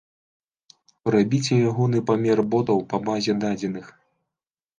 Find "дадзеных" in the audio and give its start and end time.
3.45-3.85